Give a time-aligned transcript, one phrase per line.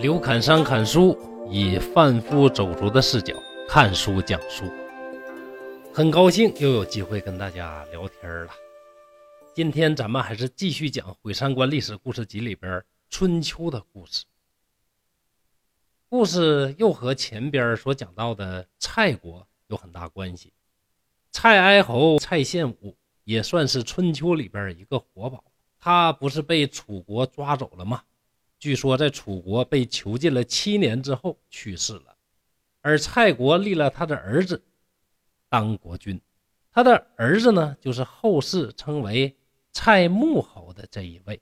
[0.00, 1.18] 刘侃山砍书，
[1.50, 3.34] 以贩夫走卒的视角
[3.68, 4.64] 看书讲书。
[5.92, 8.52] 很高兴又有机会跟大家聊天了。
[9.54, 14.24] 今天咱们还是继续讲《毁三观历史故事集》里边春秋的故事。
[16.10, 20.52] 故事又和前边所讲到的蔡国有很大关系。
[21.30, 25.44] 蔡哀侯蔡献武也算是春秋里边一个活宝。
[25.78, 28.02] 他不是被楚国抓走了吗？
[28.58, 32.16] 据说在楚国被囚禁了七年之后去世了。
[32.80, 34.60] 而蔡国立了他的儿子
[35.48, 36.20] 当国君，
[36.72, 39.36] 他的儿子呢，就是后世称为
[39.70, 41.40] 蔡穆侯的这一位。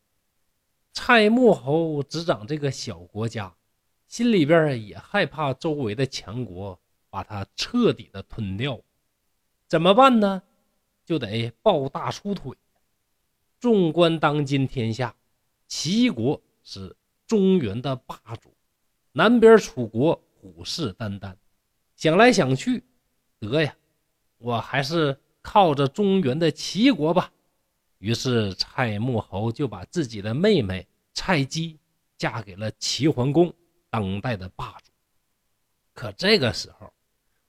[0.92, 3.54] 蔡穆侯执掌这个小国家。
[4.08, 8.80] 心里边也害怕周围的强国把他彻底的吞掉，
[9.68, 10.42] 怎么办呢？
[11.04, 12.56] 就得抱大粗腿。
[13.60, 15.15] 纵观当今天下，
[15.66, 18.50] 齐国是中原的霸主，
[19.12, 21.34] 南边楚国虎视眈眈。
[21.95, 22.84] 想来想去，
[23.38, 23.76] 得呀，
[24.38, 27.30] 我还是靠着中原的齐国吧。
[27.98, 31.78] 于是蔡穆侯就把自己的妹妹蔡姬
[32.16, 33.52] 嫁给了齐桓公。
[33.99, 34.93] 当代的霸主，
[35.93, 36.93] 可这个时候，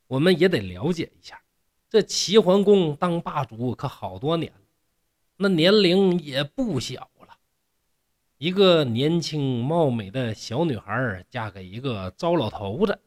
[0.08, 1.40] 我们也得了解一下，
[1.88, 4.62] 这齐桓公当霸主可好多年了，
[5.38, 7.38] 那年龄也不小了。
[8.40, 13.00] 一个年轻貌美的小女孩嫁给一个糟老头子，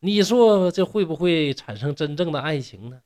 [0.00, 3.00] 你说这会不会产生真正的爱情呢？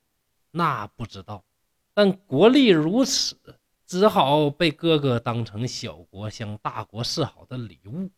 [0.49, 1.45] 那不知道，
[1.93, 3.37] 但国力如此，
[3.85, 8.09] 只好被哥哥当成小国向大国示好的礼物。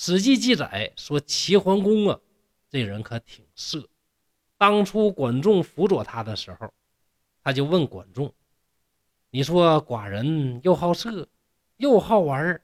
[0.00, 2.20] 史记记载说，齐桓公啊，
[2.70, 3.84] 这人可挺色。
[4.56, 6.72] 当初管仲辅佐他的时候，
[7.42, 8.32] 他就问管仲
[9.30, 11.28] ：“你说寡人又好色，
[11.78, 12.60] 又好玩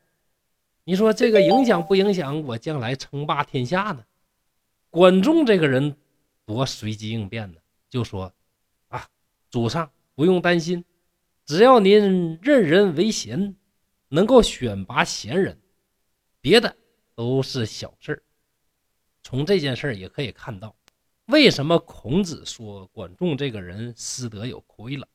[0.84, 4.04] 你说这个影响不影响我将来称霸天下呢？”
[4.88, 5.96] 管仲这个人
[6.46, 7.58] 多随机应变呢，
[7.90, 8.32] 就说
[8.86, 9.08] ：“啊，
[9.50, 10.84] 主上不用担心，
[11.44, 13.56] 只要您任人唯贤，
[14.06, 15.60] 能够选拔贤人，
[16.40, 16.76] 别的。”
[17.14, 18.22] 都是小事儿，
[19.22, 20.74] 从这件事儿也可以看到，
[21.26, 25.06] 为什么孔子说管仲这个人师德有亏了。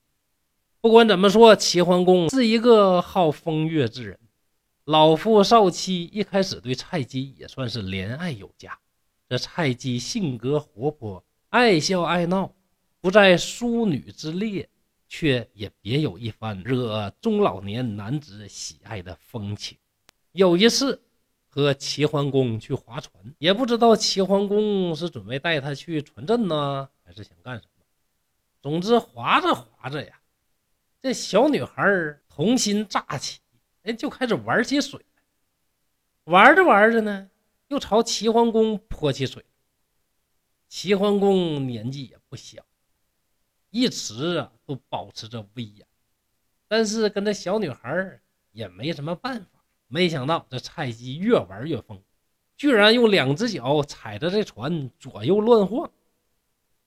[0.80, 4.18] 不管怎么说，齐桓公是一个好风月之人，
[4.86, 8.80] 老夫少妻一开始对蔡姬也算是怜爱有加。
[9.28, 12.54] 这蔡姬性格活泼，爱笑爱闹，
[13.02, 14.70] 不在淑女之列，
[15.10, 19.78] 却也别有一番惹中老年男子喜爱的风情。
[20.32, 21.04] 有一次。
[21.50, 27.84] 和齐桓公去划船，也不知道齐桓公是准备带他去船镇呢，还是想干什么。
[28.62, 30.22] 总之，划着划着呀，
[31.02, 31.84] 这小女孩
[32.30, 33.40] 童心乍起，
[33.84, 35.24] 哎，就开始玩起水来。
[36.26, 37.30] 玩着玩着呢，
[37.70, 39.44] 又朝齐桓公泼起水。
[40.68, 42.64] 齐桓公年纪也不小，
[43.72, 45.88] 一直啊都保持着威严，
[46.68, 48.22] 但是跟这小女孩
[48.52, 49.59] 也没什么办法。
[49.92, 52.02] 没想到这蔡姬越玩越疯，
[52.56, 55.92] 居然用两只脚踩着这船左右乱晃，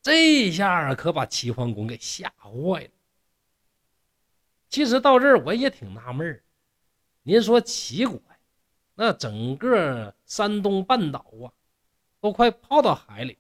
[0.00, 2.90] 这下可把齐桓公给吓坏了。
[4.68, 6.42] 其实到这儿我也挺纳闷儿，
[7.24, 8.22] 您说齐国，
[8.94, 11.50] 那整个山东半岛啊，
[12.20, 13.36] 都快泡到海里，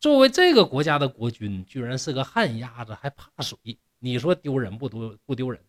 [0.00, 3.56] 作为这个国家的国君，居然是个旱鸭子，还怕水，
[4.00, 5.64] 你说丢人不丢不丢人？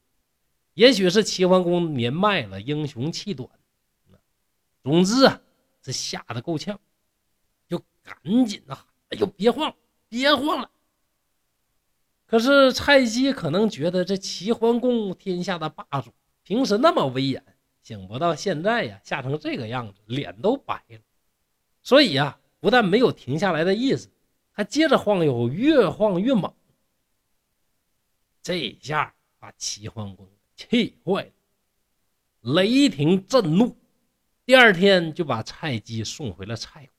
[0.76, 3.50] 也许是齐桓公年迈了，英雄气短。
[4.84, 5.42] 总之啊，
[5.82, 6.80] 这吓得够呛，
[7.68, 8.78] 就赶紧的
[9.10, 9.74] ：“哎呦，别晃，
[10.08, 10.70] 别晃了！”
[12.28, 17.44] 可是蔡姬可能觉得这齐桓公天下的霸主，平时那么威严，
[17.82, 21.00] 想不到现在呀吓成这个样子，脸都白了。
[21.82, 24.10] 所以呀，不但没有停下来的意思，
[24.52, 26.54] 还接着晃悠，越晃越猛。
[28.44, 30.28] 这一下把齐桓公。
[30.56, 33.76] 气坏了，雷霆震怒，
[34.46, 36.90] 第二天就把蔡姬送回了蔡国。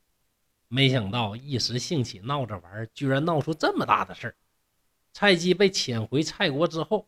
[0.67, 4.35] 没想到一时兴起闹着玩，居然闹出这么大的事儿。
[5.13, 7.07] 蔡姬被遣回蔡国之后，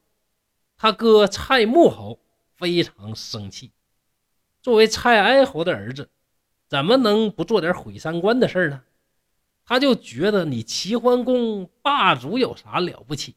[0.77, 2.19] 他哥蔡穆侯
[2.55, 3.71] 非常生气。
[4.61, 6.09] 作为蔡哀侯的儿子，
[6.67, 8.83] 怎么能不做点毁三观的事呢？
[9.65, 13.35] 他就觉得你齐桓公霸主有啥了不起，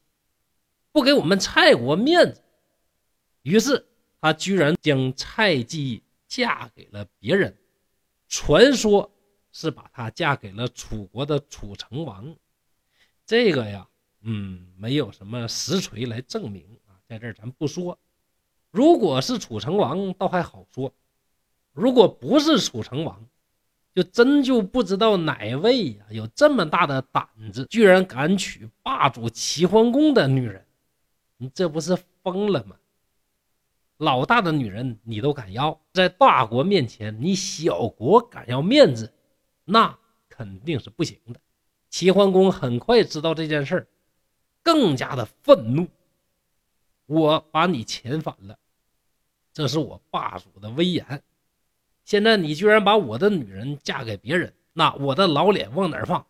[0.91, 2.42] 不给我们蔡国面子。
[3.43, 3.85] 于是
[4.19, 7.55] 他居然将蔡姬嫁给了别人，
[8.27, 9.13] 传说
[9.51, 12.35] 是把她嫁给了楚国的楚成王。
[13.25, 13.87] 这个呀，
[14.21, 17.99] 嗯，没有什么实锤来证明啊，在这儿咱不说。
[18.71, 20.91] 如果是楚成王，倒还好说；
[21.73, 23.29] 如果不是楚成王，
[23.93, 30.65] 就真就不知道哪位呀有这么大的胆子，居然敢娶霸主齐桓公的女人。
[31.37, 32.75] 你这不是疯了吗？
[34.03, 39.13] 老大的女人你都敢要，在大国面前，你小国敢要面子，
[39.63, 39.97] 那
[40.27, 41.39] 肯定是不行的。
[41.89, 43.87] 齐桓公很快知道这件事儿，
[44.61, 45.87] 更加的愤怒。
[47.05, 48.59] 我把你遣返了。
[49.53, 51.23] 这是我霸主的威严，
[52.03, 56.25] 现在你居然把我的女人嫁给别人，那我的老脸往哪放？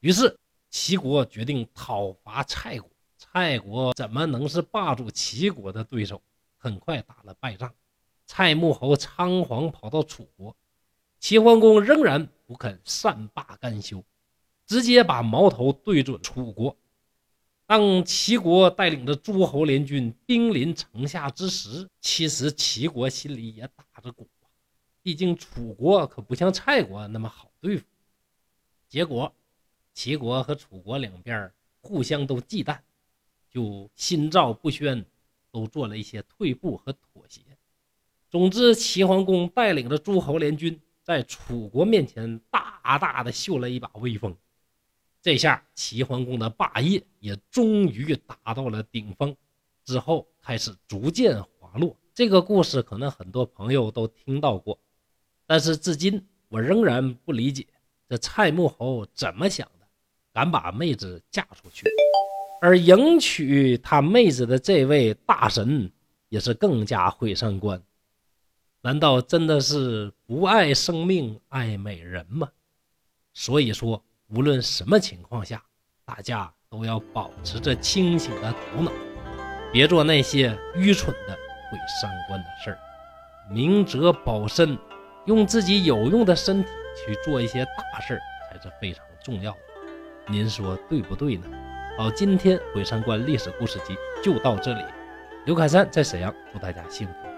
[0.00, 0.34] 于是
[0.70, 2.88] 齐国决定讨伐蔡国。
[3.18, 6.22] 蔡国怎么能是霸主齐国的对手？
[6.62, 7.74] 很快打了败仗，
[8.24, 10.56] 蔡穆侯仓皇跑到楚国，
[11.18, 14.04] 齐桓公仍然不肯善罢甘休，
[14.64, 16.76] 直接把矛头对准楚国。
[17.66, 24.28] 当齐国带领着诸侯联军兵临城下之时，其实齐国心里也打着鼓，
[25.02, 27.84] 毕竟楚国可不像蔡国那么好对付。
[28.88, 29.34] 结果，
[29.94, 32.78] 齐国和楚国两边互相都忌惮，
[33.50, 35.04] 就心照不宣，
[35.52, 37.42] 都做了一些退步和妥协。
[38.30, 44.34] 总之，齐桓公带领着诸侯联军在楚国面前大大的秀了一把威风。
[45.20, 49.36] 这下齐桓公的霸业也终于达到了顶峰，
[49.84, 51.96] 之后开始逐渐滑落。
[52.14, 54.78] 这个故事可能很多朋友都听到过，
[55.46, 57.66] 但是至今我仍然不理解
[58.08, 59.86] 这蔡穆侯怎么想的，
[60.32, 61.84] 敢把妹子嫁出去，
[62.62, 65.90] 而迎娶他妹子的这位大神
[66.28, 67.82] 也是更加毁三观。
[68.82, 72.48] 难道真的是不爱生命爱美人吗？
[73.34, 74.04] 所以说。
[74.34, 75.62] 无论什么情况下，
[76.06, 78.90] 大家都要保持着清醒的头脑，
[79.70, 82.78] 别做那些愚蠢的毁三观的事儿。
[83.52, 84.78] 明哲保身，
[85.26, 86.70] 用自己有用的身体
[87.04, 89.58] 去做一些大事儿，才是非常重要的。
[90.28, 91.46] 您说对不对呢？
[91.94, 93.94] 好，今天毁三观历史故事集
[94.24, 94.82] 就到这里。
[95.44, 97.31] 刘凯山在沈阳，祝大家幸福。